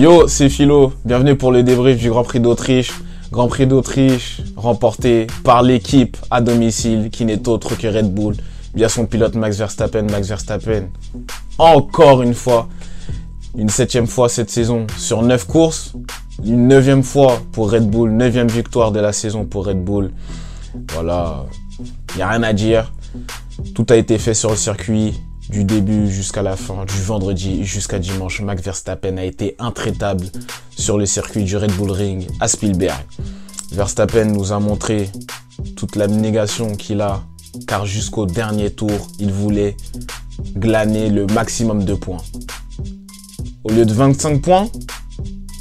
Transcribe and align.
Yo, 0.00 0.28
c'est 0.28 0.48
Philo. 0.48 0.94
Bienvenue 1.04 1.36
pour 1.36 1.52
le 1.52 1.62
débrief 1.62 1.98
du 1.98 2.08
Grand 2.08 2.24
Prix 2.24 2.40
d'Autriche. 2.40 2.92
Grand 3.30 3.48
Prix 3.48 3.66
d'Autriche 3.66 4.40
remporté 4.56 5.26
par 5.44 5.62
l'équipe 5.62 6.16
à 6.30 6.40
domicile 6.40 7.10
qui 7.10 7.24
n'est 7.24 7.48
autre 7.48 7.76
que 7.76 7.86
Red 7.86 8.14
Bull 8.14 8.34
via 8.74 8.88
son 8.88 9.04
pilote 9.06 9.34
Max 9.34 9.58
Verstappen. 9.58 10.04
Max 10.10 10.28
Verstappen, 10.28 10.88
encore 11.58 12.22
une 12.22 12.32
fois, 12.32 12.68
une 13.56 13.68
septième 13.68 14.06
fois 14.06 14.28
cette 14.28 14.48
saison 14.48 14.86
sur 14.96 15.22
neuf 15.22 15.46
courses. 15.46 15.92
Une 16.44 16.68
neuvième 16.68 17.02
fois 17.02 17.42
pour 17.52 17.70
Red 17.70 17.90
Bull, 17.90 18.10
neuvième 18.12 18.48
victoire 18.48 18.92
de 18.92 19.00
la 19.00 19.12
saison 19.12 19.44
pour 19.44 19.66
Red 19.66 19.84
Bull. 19.84 20.12
Voilà, 20.94 21.44
il 22.14 22.18
n'y 22.18 22.22
a 22.22 22.28
rien 22.28 22.42
à 22.42 22.52
dire. 22.52 22.92
Tout 23.74 23.86
a 23.90 23.96
été 23.96 24.18
fait 24.18 24.34
sur 24.34 24.50
le 24.50 24.56
circuit 24.56 25.20
du 25.50 25.64
début 25.64 26.08
jusqu'à 26.08 26.42
la 26.42 26.56
fin, 26.56 26.84
du 26.84 27.02
vendredi 27.02 27.64
jusqu'à 27.64 27.98
dimanche, 27.98 28.40
Max 28.40 28.62
Verstappen 28.62 29.16
a 29.16 29.24
été 29.24 29.56
intraitable 29.58 30.26
sur 30.76 30.96
le 30.96 31.06
circuit 31.06 31.42
du 31.42 31.56
Red 31.56 31.72
Bull 31.72 31.90
Ring 31.90 32.28
à 32.38 32.46
Spielberg. 32.46 33.04
Verstappen 33.72 34.26
nous 34.26 34.52
a 34.52 34.60
montré 34.60 35.10
toute 35.76 35.96
l'abnégation 35.96 36.76
qu'il 36.76 37.00
a, 37.00 37.22
car 37.66 37.84
jusqu'au 37.84 38.26
dernier 38.26 38.70
tour, 38.70 39.08
il 39.18 39.32
voulait 39.32 39.76
glaner 40.56 41.10
le 41.10 41.26
maximum 41.26 41.84
de 41.84 41.94
points. 41.94 42.22
Au 43.64 43.70
lieu 43.70 43.84
de 43.84 43.92
25 43.92 44.40
points 44.40 44.68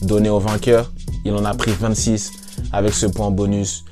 donnés 0.04 0.30
au 0.30 0.40
vainqueur, 0.40 0.92
il 1.26 1.34
en 1.34 1.46
a 1.46 1.54
pris 1.54 1.72
26 1.72 2.32
avec 2.72 2.94
ce 2.94 3.08
point 3.08 3.32
bonus 3.32 3.86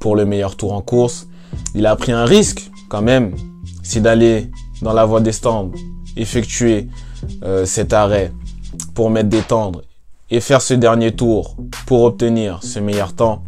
pour 0.00 0.16
le 0.16 0.26
meilleur 0.26 0.56
tour 0.56 0.72
en 0.72 0.82
course. 0.82 1.28
Il 1.74 1.86
a 1.86 1.96
pris 1.96 2.12
un 2.12 2.24
risque 2.24 2.70
quand 2.88 3.02
même, 3.02 3.34
c'est 3.82 4.00
d'aller 4.00 4.50
dans 4.82 4.92
la 4.92 5.04
voie 5.04 5.20
des 5.20 5.32
stands, 5.32 5.70
effectuer 6.16 6.88
euh, 7.42 7.64
cet 7.64 7.92
arrêt 7.92 8.32
pour 8.94 9.10
mettre 9.10 9.28
des 9.28 9.42
tendres 9.42 9.82
et 10.30 10.40
faire 10.40 10.62
ce 10.62 10.74
dernier 10.74 11.12
tour 11.12 11.56
pour 11.86 12.02
obtenir 12.04 12.60
ce 12.62 12.78
meilleur 12.78 13.12
temps, 13.12 13.44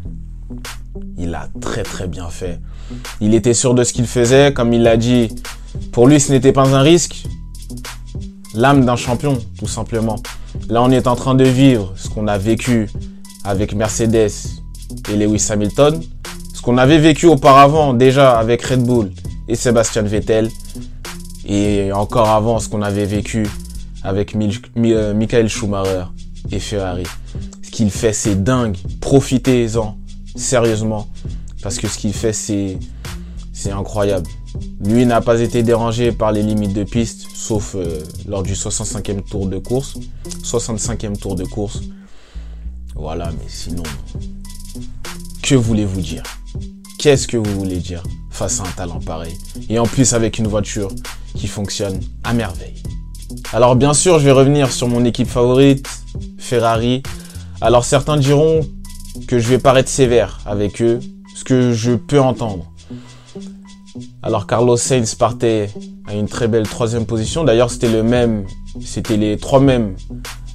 il 1.19 1.34
a 1.34 1.48
très 1.61 1.83
très 1.83 2.06
bien 2.06 2.28
fait. 2.28 2.61
Il 3.20 3.34
était 3.34 3.55
sûr 3.55 3.75
de 3.75 3.83
ce 3.83 3.92
qu'il 3.92 4.06
faisait, 4.06 4.52
comme 4.52 4.73
il 4.73 4.83
l'a 4.83 4.97
dit. 4.97 5.28
Pour 5.92 6.06
lui, 6.06 6.20
ce 6.20 6.33
n'était 6.33 6.52
pas 6.52 6.69
un 6.75 6.83
risque. 6.83 7.27
L'âme 8.55 8.84
d'un 8.84 8.97
champion, 8.97 9.39
tout 9.58 9.67
simplement. 9.67 10.17
Là, 10.69 10.83
on 10.83 10.91
est 10.91 11.06
en 11.06 11.17
train 11.17 11.34
de 11.34 11.45
vivre 11.45 11.92
ce 11.97 12.08
qu'on 12.08 12.27
a 12.28 12.39
vécu 12.39 12.89
avec 13.45 13.75
Mercedes 13.75 14.30
et 15.11 15.17
Lewis 15.17 15.48
Hamilton, 15.50 16.00
qu'on 16.67 16.78
avait 16.78 16.98
vécu 16.98 17.27
auparavant 17.27 17.95
déjà 17.95 18.36
avec 18.36 18.61
Red 18.64 18.83
Bull 18.83 19.12
et 19.47 19.55
Sébastien 19.55 20.03
Vettel, 20.03 20.50
et 21.47 21.92
encore 21.92 22.28
avant 22.28 22.58
ce 22.58 22.69
qu'on 22.69 22.83
avait 22.83 23.05
vécu 23.05 23.47
avec 24.03 24.34
euh, 24.34 25.14
Michael 25.14 25.48
Schumacher 25.48 26.06
et 26.50 26.58
Ferrari. 26.58 27.05
Ce 27.62 27.70
qu'il 27.70 27.89
fait, 27.92 28.12
c'est 28.12 28.42
dingue. 28.42 28.77
Profitez-en, 29.00 29.97
sérieusement. 30.34 31.06
Parce 31.62 31.78
que 31.78 31.86
ce 31.86 31.98
qu'il 31.98 32.12
fait, 32.12 32.33
c'est, 32.33 32.78
incroyable. 33.70 34.27
Lui 34.84 35.06
n'a 35.06 35.20
pas 35.20 35.39
été 35.39 35.62
dérangé 35.62 36.11
par 36.11 36.33
les 36.33 36.42
limites 36.42 36.73
de 36.73 36.83
piste, 36.83 37.28
sauf 37.33 37.77
euh, 37.77 38.01
lors 38.27 38.42
du 38.42 38.55
65e 38.55 39.23
tour 39.23 39.47
de 39.47 39.58
course. 39.58 39.98
65e 40.42 41.17
tour 41.17 41.36
de 41.36 41.45
course. 41.45 41.83
Voilà, 42.97 43.30
mais 43.30 43.47
sinon, 43.47 43.84
que 45.45 45.55
voulez-vous 45.55 46.01
dire? 46.01 46.25
Qu'est-ce 46.98 47.28
que 47.28 47.36
vous 47.36 47.58
voulez 47.58 47.77
dire 47.77 48.02
face 48.30 48.61
à 48.61 48.62
un 48.62 48.70
talent 48.77 49.00
pareil 49.00 49.36
Et 49.69 49.78
en 49.78 49.84
plus 49.84 50.14
avec 50.14 50.39
une 50.39 50.47
voiture 50.47 50.89
qui 51.34 51.47
fonctionne 51.47 52.00
à 52.25 52.33
merveille. 52.33 52.83
Alors 53.52 53.77
bien 53.77 53.94
sûr, 53.94 54.19
je 54.19 54.25
vais 54.25 54.33
revenir 54.33 54.72
sur 54.72 54.89
mon 54.89 55.05
équipe 55.05 55.28
favorite, 55.28 55.89
Ferrari. 56.39 57.02
Alors 57.61 57.84
certains 57.84 58.17
diront 58.17 58.61
que 59.29 59.39
je 59.39 59.48
vais 59.48 59.58
paraître 59.58 59.89
sévère 59.89 60.40
avec 60.46 60.80
eux, 60.80 61.01
ce 61.34 61.45
que 61.45 61.73
je 61.73 61.92
peux 61.92 62.20
entendre. 62.20 62.73
Alors 64.23 64.46
Carlos 64.46 64.77
Sainz 64.77 65.14
partait 65.14 65.70
à 66.07 66.14
une 66.14 66.28
très 66.28 66.48
belle 66.48 66.68
troisième 66.68 67.07
position. 67.07 67.45
D'ailleurs, 67.45 67.70
c'était 67.70 67.90
le 67.90 68.02
même, 68.02 68.46
c'était 68.80 69.17
les 69.17 69.36
trois 69.36 69.61
mêmes 69.61 69.96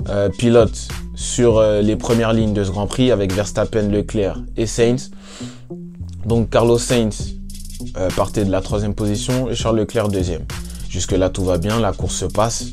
euh, 0.09 0.29
pilotes 0.29 0.87
sur 1.15 1.57
euh, 1.57 1.81
les 1.81 1.95
premières 1.95 2.33
lignes 2.33 2.53
de 2.53 2.63
ce 2.63 2.71
Grand 2.71 2.87
Prix 2.87 3.11
avec 3.11 3.33
Verstappen, 3.33 3.89
Leclerc 3.89 4.41
et 4.57 4.65
Sainz. 4.65 5.11
Donc 6.25 6.49
Carlos 6.49 6.77
Sainz 6.77 7.33
euh, 7.97 8.09
partait 8.15 8.45
de 8.45 8.51
la 8.51 8.61
troisième 8.61 8.93
position 8.93 9.49
et 9.49 9.55
Charles 9.55 9.77
Leclerc 9.77 10.09
deuxième. 10.09 10.45
Jusque-là, 10.89 11.29
tout 11.29 11.43
va 11.43 11.57
bien, 11.57 11.79
la 11.79 11.93
course 11.93 12.15
se 12.15 12.25
passe. 12.25 12.65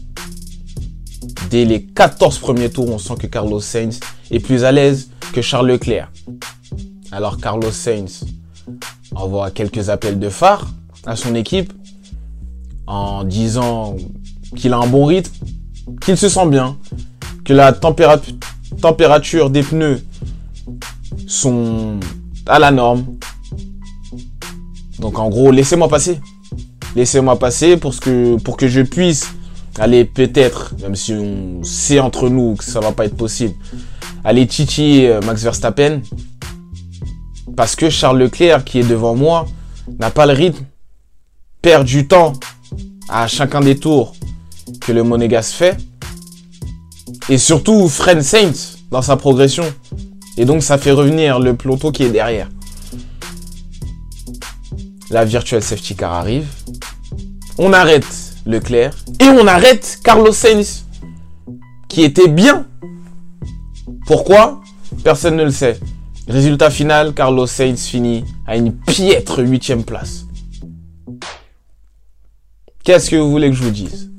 Dès 1.50 1.64
les 1.64 1.84
14 1.84 2.38
premiers 2.38 2.70
tours, 2.70 2.88
on 2.88 2.98
sent 2.98 3.14
que 3.18 3.26
Carlos 3.26 3.60
Sainz 3.60 4.00
est 4.30 4.40
plus 4.40 4.64
à 4.64 4.72
l'aise 4.72 5.10
que 5.32 5.40
Charles 5.40 5.68
Leclerc. 5.68 6.10
Alors 7.10 7.38
Carlos 7.38 7.70
Sainz 7.70 8.24
envoie 9.14 9.50
quelques 9.50 9.88
appels 9.88 10.18
de 10.18 10.28
phare 10.28 10.68
à 11.06 11.16
son 11.16 11.34
équipe 11.34 11.72
en 12.86 13.24
disant 13.24 13.96
qu'il 14.56 14.72
a 14.72 14.78
un 14.78 14.86
bon 14.86 15.04
rythme, 15.04 15.32
qu'il 16.02 16.16
se 16.16 16.28
sent 16.28 16.46
bien, 16.48 16.76
que 17.44 17.52
la 17.52 17.72
température 17.72 19.50
des 19.50 19.62
pneus 19.62 20.02
sont 21.26 21.98
à 22.46 22.58
la 22.58 22.70
norme. 22.70 23.04
Donc 25.08 25.18
en 25.18 25.30
gros, 25.30 25.50
laissez-moi 25.50 25.88
passer 25.88 26.20
laissez-moi 26.94 27.38
passer 27.38 27.78
pour, 27.78 27.98
que, 27.98 28.68
je 28.68 28.82
puisse 28.82 29.32
aller 29.78 30.04
peut-être, 30.04 30.74
même 30.82 30.94
si 30.94 31.14
on 31.14 31.64
sait 31.64 31.98
entre 31.98 32.28
nous 32.28 32.56
que 32.56 32.64
ça 32.64 32.78
va 32.78 32.92
pas 32.92 33.06
être 33.06 33.16
possible, 33.16 33.54
aller 34.22 34.46
titiller 34.46 35.08
euh, 35.08 35.22
Max 35.22 35.42
Verstappen. 35.42 36.02
Parce 37.56 37.74
que 37.74 37.88
Charles 37.88 38.18
Leclerc, 38.18 38.64
qui 38.64 38.80
est 38.80 38.86
devant 38.86 39.14
moi, 39.14 39.46
n'a 39.98 40.10
pas 40.10 40.26
le 40.26 40.34
rythme, 40.34 40.66
perd 41.62 41.86
du 41.86 42.06
temps 42.06 42.34
à 43.08 43.28
chacun 43.28 43.62
des 43.62 43.78
tours 43.78 44.14
que 44.82 44.92
le 44.92 45.04
Monégas 45.04 45.54
fait. 45.56 45.78
Et 47.30 47.38
surtout, 47.38 47.88
freine 47.88 48.20
Saints 48.20 48.76
dans 48.90 49.00
sa 49.00 49.16
progression. 49.16 49.64
Et 50.36 50.44
donc, 50.44 50.62
ça 50.62 50.76
fait 50.76 50.92
revenir 50.92 51.40
le 51.40 51.54
peloton 51.54 51.90
qui 51.90 52.02
est 52.02 52.10
derrière. 52.10 52.50
La 55.10 55.24
Virtual 55.24 55.62
Safety 55.62 55.96
Car 55.96 56.12
arrive 56.12 56.46
on 57.58 57.72
arrête 57.72 58.06
Leclerc 58.46 58.94
et 59.20 59.24
on 59.24 59.46
arrête 59.46 59.98
Carlos 60.04 60.32
Sainz, 60.32 60.84
qui 61.88 62.04
était 62.04 62.28
bien. 62.28 62.66
Pourquoi? 64.06 64.62
Personne 65.02 65.36
ne 65.36 65.44
le 65.44 65.50
sait. 65.50 65.78
Résultat 66.28 66.70
final, 66.70 67.14
Carlos 67.14 67.46
Sainz 67.46 67.86
finit 67.86 68.24
à 68.46 68.56
une 68.56 68.72
piètre 68.72 69.40
huitième 69.40 69.82
place. 69.82 70.24
Qu'est-ce 72.84 73.10
que 73.10 73.16
vous 73.16 73.30
voulez 73.30 73.50
que 73.50 73.56
je 73.56 73.64
vous 73.64 73.70
dise? 73.70 74.10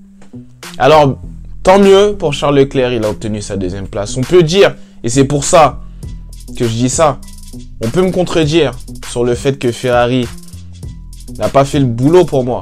Alors, 0.78 1.18
tant 1.64 1.80
mieux 1.80 2.16
pour 2.18 2.34
Charles 2.34 2.58
Leclerc, 2.58 2.94
il 2.94 3.04
a 3.06 3.10
obtenu 3.10 3.42
sa 3.42 3.58
deuxième 3.58 3.88
place. 3.88 4.18
On 4.18 4.22
peut 4.22 4.44
dire, 4.44 4.76
et 5.04 5.10
c'est 5.10 5.24
pour 5.24 5.44
ça 5.44 5.80
que 6.58 6.68
je 6.68 6.74
dis 6.74 6.90
ça, 6.90 7.20
on 7.82 7.90
peut 7.90 8.02
me 8.02 8.12
contredire 8.12 8.74
sur 9.10 9.24
le 9.24 9.34
fait 9.34 9.58
que 9.58 9.72
Ferrari 9.72 10.28
n'a 11.38 11.50
pas 11.50 11.66
fait 11.66 11.80
le 11.80 11.86
boulot 11.86 12.26
pour 12.26 12.44
moi. 12.44 12.62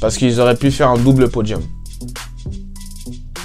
Parce 0.00 0.16
qu'ils 0.16 0.40
auraient 0.40 0.56
pu 0.56 0.70
faire 0.70 0.90
un 0.90 0.98
double 0.98 1.30
podium. 1.30 1.62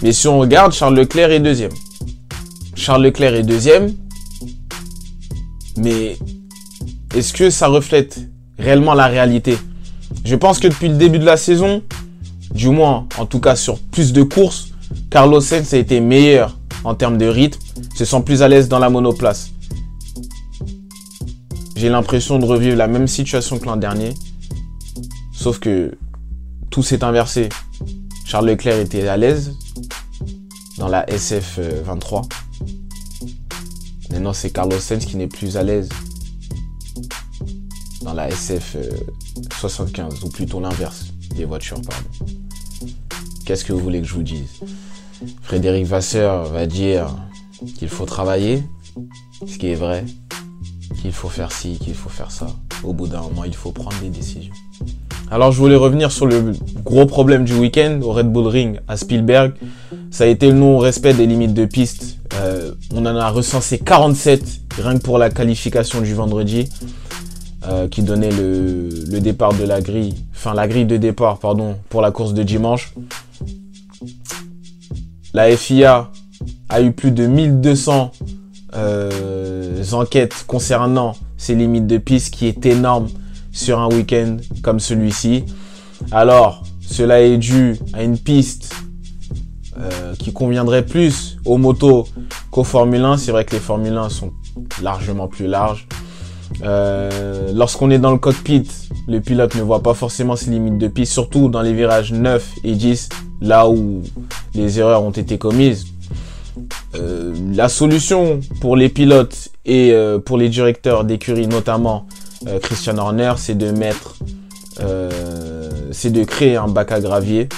Mais 0.02 0.12
si 0.12 0.28
on 0.28 0.40
regarde, 0.40 0.74
Charles 0.74 0.96
Leclerc 0.96 1.32
est 1.32 1.40
deuxième. 1.40 1.72
Charles 2.76 3.04
Leclerc 3.04 3.36
est 3.36 3.44
deuxième. 3.44 3.94
Mais 5.78 6.18
est-ce 7.16 7.34
que 7.34 7.50
ça 7.50 7.68
reflète 7.68 8.20
réellement 8.58 8.94
la 8.94 9.08
réalité? 9.08 9.58
Je 10.24 10.36
pense 10.36 10.60
que 10.60 10.68
depuis 10.68 10.90
le 10.90 10.96
début 10.96 11.20
de 11.20 11.26
la 11.26 11.38
saison, 11.38 11.82
du 12.54 12.70
moins 12.70 13.08
en 13.18 13.26
tout 13.26 13.40
cas 13.40 13.56
sur 13.56 13.80
plus 13.80 14.14
de 14.14 14.24
courses, 14.24 14.70
Carlos 15.10 15.42
Sainz 15.42 15.74
a 15.74 15.78
été 15.78 16.00
meilleur 16.00 16.58
en 16.84 16.96
termes 16.96 17.18
de 17.18 17.28
rythme, 17.28 17.60
se 17.96 18.06
sent 18.06 18.22
plus 18.26 18.42
à 18.42 18.48
l'aise 18.48 18.68
dans 18.68 18.80
la 18.80 18.90
monoplace. 18.90 19.52
J'ai 21.78 21.90
l'impression 21.90 22.40
de 22.40 22.46
revivre 22.46 22.76
la 22.76 22.88
même 22.88 23.08
situation 23.08 23.60
que 23.60 23.66
l'an 23.66 23.78
dernier, 23.78 24.16
sauf 25.32 25.60
que 25.60 25.96
tout 26.72 26.82
s'est 26.82 27.04
inversé. 27.04 27.50
Charles 28.26 28.48
Leclerc 28.48 28.80
était 28.80 29.08
à 29.08 29.16
l'aise 29.16 29.54
dans 30.80 30.88
la 30.88 31.08
SF 31.08 31.60
23. 31.86 32.24
Maintenant, 34.10 34.34
c'est 34.34 34.50
Carlos 34.50 34.80
Sainz 34.80 35.06
qui 35.06 35.18
n'est 35.18 35.28
plus 35.28 35.56
à 35.56 35.62
l'aise 35.62 35.90
dans 38.02 38.14
la 38.14 38.28
SF 38.30 38.76
75, 39.60 40.24
ou 40.24 40.30
plutôt 40.30 40.60
l'inverse 40.60 41.06
des 41.36 41.46
voitures, 41.46 41.80
pardon. 41.84 42.10
Qu'est-ce 43.46 43.64
que 43.64 43.72
vous 43.72 43.82
voulez 43.82 44.02
que 44.02 44.08
je 44.08 44.16
vous 44.16 44.24
dise? 44.24 44.50
Frédéric 45.44 45.86
Vasseur 45.86 46.46
va 46.46 46.66
dire 46.66 47.16
qu'il 47.78 47.90
faut 47.90 48.08
travailler, 48.08 48.64
ce 49.46 49.60
qui 49.60 49.68
est 49.68 49.76
vrai, 49.76 50.04
qu'il 51.08 51.14
faut 51.14 51.30
faire 51.30 51.54
ci, 51.54 51.78
qu'il 51.80 51.94
faut 51.94 52.10
faire 52.10 52.32
ça. 52.32 52.48
au 52.84 52.92
bout 52.92 53.08
d'un 53.08 53.22
moment, 53.22 53.46
il 53.46 53.56
faut 53.56 53.72
prendre 53.72 53.98
des 54.02 54.10
décisions. 54.10 54.52
Alors 55.32 55.54
je 55.54 55.58
voulais 55.58 55.78
revenir 55.78 56.12
sur 56.12 56.26
le 56.26 56.52
gros 56.84 57.06
problème 57.06 57.46
du 57.46 57.54
week-end 57.54 58.02
au 58.04 58.12
Red 58.12 58.30
Bull 58.30 58.48
Ring 58.48 58.82
à 58.90 58.98
Spielberg. 58.98 59.54
Ça 60.12 60.26
a 60.26 60.28
été 60.28 60.48
le 60.48 60.58
non-respect 60.58 61.14
des 61.14 61.26
limites 61.26 61.54
de 61.54 61.64
piste. 61.64 62.18
Euh, 62.34 62.74
on 62.94 63.06
en 63.06 63.16
a 63.16 63.30
recensé 63.30 63.80
47 63.80 64.44
rien 64.80 64.98
que 64.98 65.02
pour 65.02 65.18
la 65.18 65.30
qualification 65.30 66.02
du 66.02 66.14
vendredi 66.14 66.68
euh, 67.70 67.88
qui 67.88 68.02
donnait 68.02 68.32
le, 68.32 68.90
le, 69.10 69.22
départ 69.22 69.54
de 69.54 69.64
la 69.64 69.80
grille, 69.80 70.14
enfin 70.36 70.54
la 70.54 70.68
grille 70.68 70.86
de 70.86 70.98
départ 70.98 71.40
pardon 71.40 71.78
pour 71.88 72.02
la 72.02 72.12
course 72.12 72.34
de 72.34 72.44
dimanche. 72.44 72.94
La 75.34 75.56
FIA 75.56 76.12
a 76.68 76.82
eu 76.82 76.92
plus 76.92 77.12
de 77.12 77.28
1200 77.28 78.12
euh, 78.78 79.84
enquêtes 79.94 80.46
concernant 80.48 81.16
ces 81.38 81.56
limites 81.56 81.88
de 81.88 81.98
piste 81.98 82.34
qui 82.34 82.48
est 82.48 82.66
énorme 82.66 83.08
sur 83.52 83.80
un 83.80 83.88
week-end 83.88 84.38
comme 84.62 84.80
celui-ci. 84.80 85.44
Alors, 86.12 86.64
cela 86.82 87.22
est 87.22 87.38
dû 87.38 87.78
à 87.94 88.04
une 88.04 88.18
piste 88.18 88.74
euh, 89.80 90.14
qui 90.18 90.34
conviendrait 90.34 90.86
plus 90.86 91.38
aux 91.46 91.58
motos 91.58 92.08
qu'aux 92.52 92.64
Formule 92.64 93.04
1. 93.04 93.18
C'est 93.18 93.32
vrai 93.32 93.46
que 93.46 93.52
les 93.52 93.60
Formule 93.60 93.98
1 93.98 94.10
sont 94.10 94.32
largement 94.82 95.28
plus 95.28 95.48
larges. 95.48 95.88
Euh, 96.64 97.52
lorsqu'on 97.54 97.92
est 97.92 98.00
dans 98.00 98.12
le 98.12 98.18
cockpit, 98.18 98.68
le 99.08 99.20
pilote 99.22 99.56
ne 99.56 99.62
voit 99.62 99.84
pas 99.84 99.94
forcément 99.94 100.36
ses 100.36 100.50
limites 100.50 100.78
de 100.78 100.88
piste, 100.88 101.14
surtout 101.14 101.50
dans 101.50 101.62
les 101.62 101.74
virages 101.74 102.12
9 102.12 102.56
et 102.64 102.74
10, 102.74 103.10
là 103.42 103.70
où 103.70 104.02
les 104.56 104.80
erreurs 104.80 105.04
ont 105.04 105.12
été 105.12 105.38
commises. 105.38 105.86
Euh, 106.98 107.34
la 107.54 107.70
solution 107.70 108.40
pour 108.62 108.76
les 108.76 108.90
pilotes 108.90 109.50
et 109.66 109.92
euh, 109.92 110.20
pour 110.20 110.38
les 110.38 110.50
directeurs 110.50 111.04
d'écurie, 111.04 111.48
notamment 111.48 112.08
euh, 112.48 112.60
Christian 112.60 112.98
Horner, 112.98 113.34
c'est 113.38 113.58
de 113.58 113.72
mettre, 113.72 114.16
c'est 115.92 116.12
de 116.12 116.24
créer 116.24 116.56
un 116.56 116.68
bac 116.68 116.92
à 116.92 117.00
gravier 117.00 117.50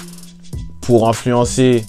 pour 0.79 1.09
influencer 1.09 1.83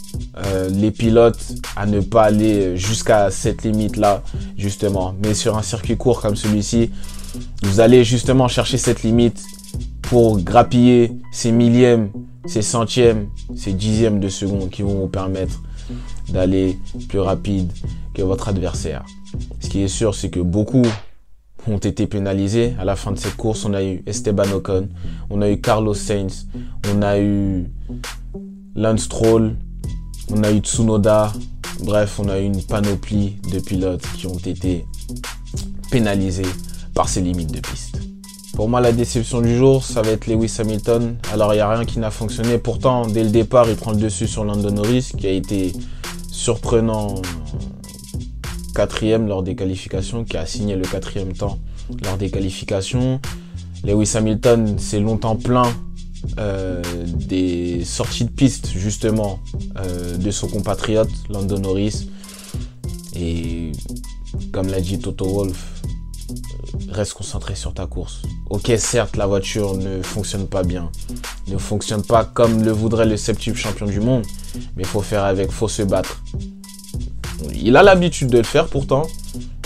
les 0.70 0.90
pilotes 0.90 1.52
à 1.76 1.86
ne 1.86 2.00
pas 2.00 2.24
aller 2.24 2.76
jusqu'à 2.76 3.30
cette 3.30 3.62
limite-là, 3.62 4.22
justement. 4.58 5.14
Mais 5.22 5.34
sur 5.34 5.56
un 5.56 5.62
circuit 5.62 5.96
court 5.96 6.20
comme 6.20 6.34
celui-ci, 6.34 6.90
vous 7.62 7.78
allez 7.78 8.02
justement 8.02 8.48
chercher 8.48 8.76
cette 8.76 9.04
limite 9.04 9.40
pour 10.02 10.40
grappiller 10.40 11.12
ces 11.30 11.52
millièmes, 11.52 12.10
ces 12.46 12.62
centièmes, 12.62 13.28
ces 13.54 13.72
dixièmes 13.72 14.18
de 14.18 14.28
seconde 14.28 14.68
qui 14.70 14.82
vont 14.82 14.98
vous 14.98 15.08
permettre 15.08 15.60
d'aller 16.30 16.78
plus 17.08 17.20
rapide 17.20 17.72
que 18.14 18.22
votre 18.22 18.48
adversaire. 18.48 19.04
Ce 19.60 19.68
qui 19.68 19.82
est 19.82 19.88
sûr, 19.88 20.14
c'est 20.14 20.30
que 20.30 20.40
beaucoup 20.40 20.86
ont 21.66 21.78
été 21.78 22.06
pénalisés. 22.06 22.74
À 22.78 22.84
la 22.84 22.96
fin 22.96 23.12
de 23.12 23.18
cette 23.18 23.36
course, 23.36 23.64
on 23.64 23.74
a 23.74 23.82
eu 23.82 24.02
Esteban 24.06 24.50
Ocon, 24.52 24.88
on 25.28 25.42
a 25.42 25.50
eu 25.50 25.60
Carlos 25.60 25.94
Sainz, 25.94 26.46
on 26.92 27.02
a 27.02 27.18
eu 27.18 27.66
Lance 28.74 29.02
Stroll, 29.02 29.56
on 30.30 30.42
a 30.42 30.50
eu 30.50 30.58
Tsunoda. 30.58 31.32
Bref, 31.82 32.20
on 32.20 32.28
a 32.28 32.38
eu 32.38 32.44
une 32.44 32.62
panoplie 32.62 33.36
de 33.50 33.58
pilotes 33.58 34.06
qui 34.16 34.26
ont 34.26 34.38
été 34.38 34.84
pénalisés 35.90 36.42
par 36.94 37.08
ces 37.08 37.20
limites 37.20 37.52
de 37.52 37.60
piste. 37.60 37.98
Pour 38.54 38.68
moi, 38.68 38.80
la 38.80 38.92
déception 38.92 39.40
du 39.40 39.56
jour, 39.56 39.82
ça 39.82 40.02
va 40.02 40.10
être 40.10 40.26
Lewis 40.26 40.54
Hamilton. 40.58 41.16
Alors, 41.32 41.54
il 41.54 41.56
n'y 41.56 41.62
a 41.62 41.70
rien 41.70 41.86
qui 41.86 41.98
n'a 41.98 42.10
fonctionné. 42.10 42.58
Pourtant, 42.58 43.06
dès 43.06 43.24
le 43.24 43.30
départ, 43.30 43.68
il 43.70 43.76
prend 43.76 43.92
le 43.92 43.96
dessus 43.96 44.26
sur 44.26 44.44
Lando 44.44 44.70
Norris, 44.70 45.12
qui 45.16 45.26
a 45.26 45.30
été 45.30 45.72
surprenant 46.40 47.20
quatrième 48.74 49.28
lors 49.28 49.42
des 49.42 49.54
qualifications, 49.54 50.24
qui 50.24 50.38
a 50.38 50.46
signé 50.46 50.74
le 50.74 50.86
quatrième 50.86 51.34
temps 51.34 51.58
lors 52.02 52.16
des 52.16 52.30
qualifications. 52.30 53.20
Lewis 53.84 54.12
Hamilton 54.14 54.78
s'est 54.78 55.00
longtemps 55.00 55.36
plaint 55.36 55.74
euh, 56.38 56.82
des 57.04 57.84
sorties 57.84 58.24
de 58.24 58.30
piste 58.30 58.70
justement 58.74 59.40
euh, 59.76 60.16
de 60.16 60.30
son 60.30 60.48
compatriote 60.48 61.10
Lando 61.28 61.58
Norris. 61.58 62.08
Et 63.14 63.72
comme 64.50 64.68
l'a 64.68 64.80
dit 64.80 64.98
Toto 64.98 65.26
Wolff, 65.26 65.82
reste 66.88 67.12
concentré 67.12 67.54
sur 67.54 67.74
ta 67.74 67.86
course. 67.86 68.22
Ok, 68.48 68.72
certes, 68.78 69.18
la 69.18 69.26
voiture 69.26 69.76
ne 69.76 70.00
fonctionne 70.00 70.46
pas 70.46 70.62
bien, 70.62 70.90
ne 71.48 71.58
fonctionne 71.58 72.02
pas 72.02 72.24
comme 72.24 72.62
le 72.62 72.70
voudrait 72.70 73.06
le 73.06 73.18
septième 73.18 73.56
champion 73.56 73.84
du 73.84 74.00
monde, 74.00 74.24
mais 74.76 74.84
faut 74.84 75.00
faire 75.00 75.24
avec, 75.24 75.50
faut 75.50 75.68
se 75.68 75.82
battre. 75.82 76.22
Il 77.54 77.76
a 77.76 77.82
l'habitude 77.82 78.28
de 78.28 78.38
le 78.38 78.44
faire 78.44 78.66
pourtant, 78.66 79.06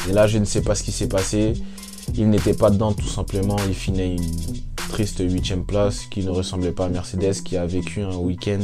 et 0.08 0.12
là, 0.12 0.26
je 0.26 0.38
ne 0.38 0.44
sais 0.44 0.62
pas 0.62 0.74
ce 0.74 0.82
qui 0.82 0.92
s'est 0.92 1.08
passé. 1.08 1.54
Il 2.14 2.28
n'était 2.28 2.54
pas 2.54 2.70
dedans 2.70 2.92
tout 2.92 3.08
simplement. 3.08 3.56
Il 3.66 3.74
finit 3.74 4.16
une 4.16 4.60
triste 4.90 5.20
huitième 5.20 5.64
place 5.64 6.00
qui 6.10 6.22
ne 6.22 6.30
ressemblait 6.30 6.72
pas 6.72 6.86
à 6.86 6.88
Mercedes, 6.88 7.42
qui 7.42 7.56
a 7.56 7.66
vécu 7.66 8.02
un 8.02 8.16
week-end 8.16 8.60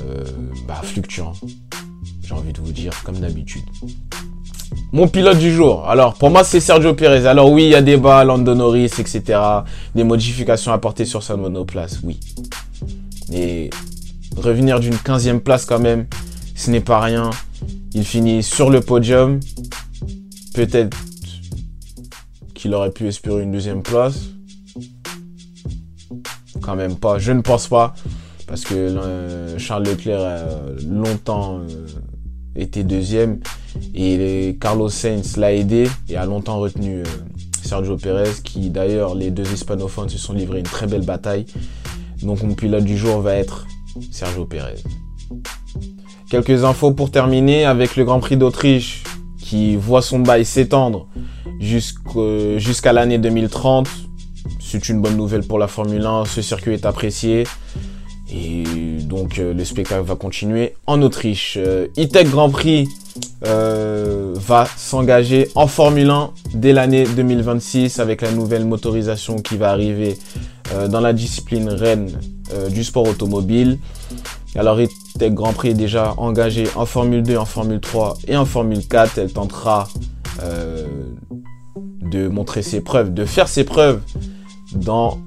euh, 0.00 0.24
bah, 0.66 0.80
fluctuant. 0.82 1.32
J'ai 2.22 2.34
envie 2.34 2.52
de 2.52 2.60
vous 2.60 2.72
dire, 2.72 2.92
comme 3.04 3.18
d'habitude. 3.18 3.62
Mon 4.92 5.06
pilote 5.08 5.38
du 5.38 5.54
jour. 5.54 5.88
Alors, 5.88 6.14
pour 6.14 6.30
moi, 6.30 6.44
c'est 6.44 6.60
Sergio 6.60 6.94
Perez. 6.94 7.26
Alors 7.26 7.50
oui, 7.50 7.64
il 7.64 7.70
y 7.70 7.74
a 7.74 7.82
des 7.82 7.96
bas, 7.96 8.24
Lando 8.24 8.54
Norris, 8.54 8.92
etc. 8.98 9.38
Des 9.94 10.04
modifications 10.04 10.72
apportées 10.72 11.04
sur 11.04 11.22
sa 11.22 11.36
monoplace, 11.36 12.00
oui. 12.02 12.18
Mais 13.30 13.70
revenir 14.42 14.80
d'une 14.80 14.94
15e 14.94 15.40
place 15.40 15.64
quand 15.64 15.78
même, 15.78 16.06
ce 16.54 16.70
n'est 16.70 16.80
pas 16.80 17.00
rien. 17.00 17.30
Il 17.92 18.04
finit 18.04 18.42
sur 18.42 18.70
le 18.70 18.80
podium. 18.80 19.40
Peut-être 20.54 20.96
qu'il 22.54 22.74
aurait 22.74 22.90
pu 22.90 23.06
espérer 23.06 23.42
une 23.42 23.52
deuxième 23.52 23.82
place. 23.82 24.20
Quand 26.60 26.76
même 26.76 26.96
pas. 26.96 27.18
Je 27.18 27.32
ne 27.32 27.40
pense 27.40 27.68
pas. 27.68 27.94
Parce 28.46 28.64
que 28.64 28.74
euh, 28.74 29.58
Charles 29.58 29.84
Leclerc 29.84 30.20
a 30.20 30.38
longtemps 30.88 31.60
euh, 31.60 31.86
été 32.56 32.82
deuxième. 32.82 33.40
Et 33.94 34.56
Carlos 34.60 34.88
Sainz 34.88 35.36
l'a 35.36 35.52
aidé 35.52 35.88
et 36.08 36.16
a 36.16 36.24
longtemps 36.24 36.58
retenu 36.58 37.00
euh, 37.00 37.04
Sergio 37.62 37.96
Perez, 37.96 38.32
qui 38.42 38.70
d'ailleurs, 38.70 39.14
les 39.14 39.30
deux 39.30 39.50
hispanophones 39.52 40.08
se 40.08 40.18
sont 40.18 40.32
livrés 40.32 40.58
une 40.58 40.64
très 40.64 40.86
belle 40.86 41.04
bataille. 41.04 41.46
Donc 42.22 42.42
mon 42.42 42.54
pilote 42.54 42.84
du 42.84 42.96
jour 42.96 43.20
va 43.20 43.34
être 43.34 43.66
Sergio 44.10 44.44
Perez. 44.44 44.82
Quelques 46.30 46.64
infos 46.64 46.92
pour 46.92 47.10
terminer 47.10 47.64
avec 47.64 47.96
le 47.96 48.04
Grand 48.04 48.20
Prix 48.20 48.36
d'Autriche 48.36 49.02
qui 49.40 49.76
voit 49.76 50.02
son 50.02 50.18
bail 50.18 50.44
s'étendre 50.44 51.08
jusqu'à 51.60 52.92
l'année 52.92 53.18
2030. 53.18 53.88
C'est 54.60 54.88
une 54.90 55.00
bonne 55.00 55.16
nouvelle 55.16 55.42
pour 55.42 55.58
la 55.58 55.68
Formule 55.68 56.04
1, 56.04 56.26
ce 56.26 56.42
circuit 56.42 56.74
est 56.74 56.84
apprécié. 56.84 57.44
Et 58.30 58.64
donc 59.00 59.38
euh, 59.38 59.54
le 59.54 59.64
spectacle 59.64 60.04
va 60.04 60.14
continuer 60.14 60.74
en 60.86 61.00
Autriche. 61.00 61.56
Euh, 61.58 61.86
E-Tech 61.96 62.28
Grand 62.28 62.50
Prix 62.50 62.86
euh, 63.46 64.34
va 64.36 64.68
s'engager 64.76 65.48
en 65.54 65.66
Formule 65.66 66.10
1 66.10 66.30
dès 66.52 66.74
l'année 66.74 67.04
2026 67.04 68.00
avec 68.00 68.20
la 68.20 68.30
nouvelle 68.30 68.66
motorisation 68.66 69.36
qui 69.36 69.56
va 69.56 69.70
arriver 69.70 70.18
dans 70.90 71.00
la 71.00 71.14
discipline 71.14 71.70
reine 72.50 72.72
du 72.72 72.84
sport 72.84 73.08
automobile. 73.08 73.78
Alors 74.54 74.78
E-Tech 74.78 75.32
Grand 75.32 75.52
Prix 75.52 75.74
déjà 75.74 76.14
engagé 76.16 76.66
en 76.74 76.86
Formule 76.86 77.22
2, 77.22 77.36
en 77.36 77.44
Formule 77.44 77.80
3 77.80 78.18
et 78.28 78.36
en 78.36 78.44
Formule 78.44 78.86
4. 78.86 79.18
Elle 79.18 79.32
tentera 79.32 79.88
de 82.02 82.28
montrer 82.28 82.62
ses 82.62 82.80
preuves, 82.80 83.12
de 83.12 83.24
faire 83.24 83.48
ses 83.48 83.64
preuves 83.64 84.00
dans 84.74 85.18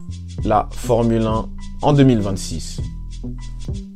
la 0.44 0.68
Formule 0.72 1.24
1 1.24 1.46
en 1.82 1.94
2026. 1.94 2.82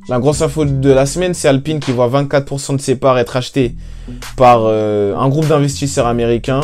La 0.08 0.20
grosse 0.20 0.41
info 0.41 0.65
de 0.65 0.91
la 0.91 1.08
semaine, 1.08 1.34
c'est 1.34 1.48
Alpine 1.48 1.79
qui 1.79 1.91
voit 1.91 2.08
24% 2.10 2.75
de 2.75 2.82
ses 2.82 2.96
parts 2.96 3.17
être 3.17 3.38
achetées 3.38 3.75
par 4.38 4.62
euh, 4.65 5.15
un 5.15 5.27
groupe 5.29 5.48
d'investisseurs 5.48 6.05
américains. 6.05 6.62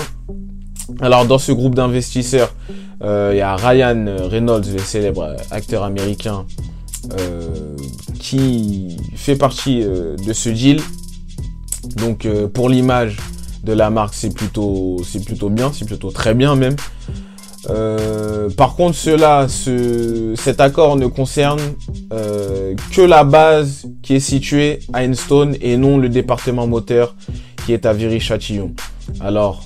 Alors 1.00 1.26
dans 1.26 1.40
ce 1.40 1.52
groupe 1.52 1.74
d'investisseurs, 1.74 2.54
euh, 2.70 2.74
il 3.04 3.38
y 3.38 3.42
a 3.42 3.56
Ryan 3.56 4.06
Reynolds, 4.30 4.72
le 4.72 4.80
célèbre 4.80 5.36
acteur 5.50 5.84
américain, 5.84 6.46
euh, 7.20 7.76
qui 8.20 8.98
fait 9.16 9.36
partie 9.36 9.84
de 9.84 10.34
ce 10.34 10.50
deal. 10.50 10.82
Donc 11.98 12.28
pour 12.54 12.70
l'image 12.70 13.18
de 13.64 13.74
la 13.74 13.90
marque, 13.90 14.14
c'est 14.14 14.34
plutôt, 14.34 15.02
c'est 15.06 15.24
plutôt 15.24 15.50
bien, 15.50 15.72
c'est 15.74 15.86
plutôt 15.86 16.12
très 16.12 16.34
bien 16.34 16.56
même. 16.56 16.76
Euh, 17.70 18.50
par 18.50 18.76
contre, 18.76 18.98
cela, 18.98 19.48
ce, 19.48 20.34
cet 20.36 20.60
accord 20.60 20.96
ne 20.96 21.06
concerne 21.08 21.60
euh, 22.12 22.74
que 22.92 23.02
la 23.02 23.24
base 23.24 23.88
qui 24.02 24.16
est 24.16 24.20
située 24.20 24.80
à 24.94 25.04
Enstone 25.04 25.56
et 25.62 25.78
non 25.78 25.98
le 25.98 26.10
département 26.10 26.66
moteur 26.66 27.16
qui 27.66 27.74
est 27.74 27.86
à 27.86 27.94
Viry-Châtillon. 27.94 28.72
Alors, 29.20 29.64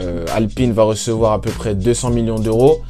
euh, 0.00 0.24
Alpine 0.34 0.72
va 0.72 0.82
recevoir 0.84 1.32
à 1.32 1.40
peu 1.40 1.50
près 1.50 1.74
200 1.74 2.10
millions 2.10 2.38
d'euros. 2.38 2.82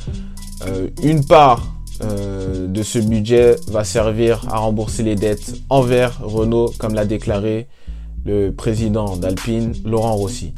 une 1.02 1.25
part 1.25 1.67
de 2.02 2.83
ce 2.83 2.99
budget 2.99 3.57
va 3.69 3.85
servir 3.85 4.43
à 4.50 4.57
rembourser 4.57 5.02
les 5.02 5.17
dettes 5.17 5.52
envers 5.69 6.19
Renault, 6.23 6.73
comme 6.79 6.95
l'a 6.95 7.05
déclaré 7.05 7.67
le 8.25 8.50
président 8.50 9.17
d'Alpine, 9.17 9.75
Laurent 9.85 10.14
Rossi. 10.14 10.52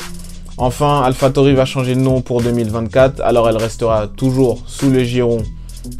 Enfin, 0.56 1.02
AlphaTauri 1.02 1.54
va 1.54 1.64
changer 1.64 1.94
de 1.94 2.00
nom 2.00 2.20
pour 2.20 2.42
2024, 2.42 3.20
alors 3.22 3.48
elle 3.48 3.56
restera 3.56 4.06
toujours 4.06 4.62
sous 4.66 4.90
le 4.90 5.02
giron 5.02 5.42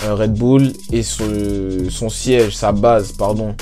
euh, 0.05 0.15
Red 0.15 0.35
Bull 0.35 0.73
et 0.93 1.03
son 1.03 2.09
siège, 2.09 2.55
sa 2.55 2.73
base, 2.73 3.13
pardon, 3.13 3.55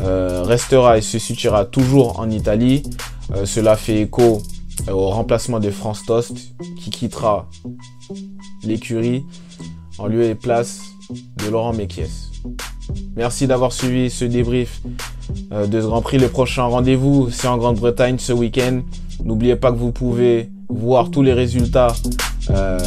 euh, 0.00 0.42
restera 0.44 0.98
et 0.98 1.02
se 1.02 1.18
situera 1.18 1.64
toujours 1.64 2.18
en 2.18 2.30
Italie. 2.30 2.82
Euh, 3.34 3.46
cela 3.46 3.76
fait 3.76 4.00
écho 4.00 4.42
au 4.90 5.08
remplacement 5.10 5.60
de 5.60 5.70
France 5.70 6.04
Tost 6.06 6.54
qui 6.78 6.90
quittera 6.90 7.48
l'écurie 8.64 9.24
en 9.98 10.06
lieu 10.06 10.24
et 10.24 10.34
place 10.34 10.80
de 11.38 11.50
Laurent 11.50 11.72
Mekies. 11.72 12.30
Merci 13.16 13.46
d'avoir 13.46 13.72
suivi 13.72 14.10
ce 14.10 14.24
débrief 14.24 14.82
de 15.50 15.80
ce 15.80 15.86
Grand 15.86 16.02
Prix. 16.02 16.18
Le 16.18 16.28
prochain 16.28 16.64
rendez-vous, 16.64 17.30
c'est 17.30 17.46
en 17.46 17.58
Grande-Bretagne 17.58 18.16
ce 18.18 18.32
week-end. 18.32 18.80
N'oubliez 19.24 19.56
pas 19.56 19.70
que 19.70 19.76
vous 19.76 19.92
pouvez 19.92 20.50
voir 20.68 21.10
tous 21.10 21.22
les 21.22 21.32
résultats 21.32 21.94
euh, 22.50 22.78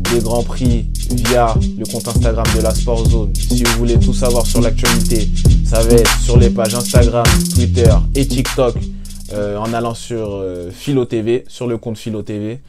des 0.00 0.20
Grands 0.20 0.42
Prix 0.42 0.86
via 1.10 1.54
le 1.78 1.86
compte 1.86 2.08
Instagram 2.08 2.44
de 2.54 2.60
la 2.60 2.74
Sport 2.74 3.08
Zone. 3.08 3.32
Si 3.34 3.62
vous 3.62 3.78
voulez 3.78 3.98
tout 3.98 4.12
savoir 4.12 4.44
sur 4.44 4.60
l'actualité, 4.60 5.28
ça 5.64 5.82
va 5.82 5.94
être 5.94 6.20
sur 6.20 6.36
les 6.36 6.50
pages 6.50 6.74
Instagram, 6.74 7.24
Twitter 7.54 7.90
et 8.14 8.26
TikTok 8.26 8.76
euh, 8.76 8.97
en 9.34 9.72
allant 9.72 9.94
sur 9.94 10.34
euh, 10.34 10.70
Philo 10.70 11.04
TV, 11.04 11.44
sur 11.48 11.66
le 11.66 11.78
compte 11.78 11.98
Philo 11.98 12.22
TV. 12.22 12.60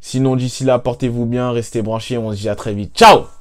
Sinon, 0.00 0.36
d'ici 0.36 0.64
là, 0.64 0.78
portez-vous 0.78 1.26
bien, 1.26 1.50
restez 1.50 1.82
branchés, 1.82 2.18
on 2.18 2.32
se 2.32 2.38
dit 2.38 2.48
à 2.48 2.54
très 2.54 2.72
vite. 2.72 2.94
Ciao 2.94 3.37